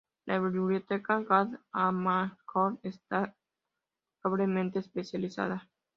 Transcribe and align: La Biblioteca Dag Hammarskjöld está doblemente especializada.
La 0.25 0.39
Biblioteca 0.39 1.19
Dag 1.21 1.59
Hammarskjöld 1.73 2.79
está 2.81 3.37
doblemente 4.23 4.79
especializada. 4.79 5.69